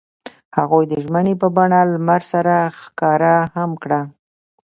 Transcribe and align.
هغوی 0.57 0.83
د 0.87 0.93
ژمنې 1.03 1.33
په 1.41 1.47
بڼه 1.55 1.79
لمر 1.93 2.21
سره 2.31 2.55
ښکاره 2.81 3.35
هم 3.55 3.71
کړه. 3.83 4.01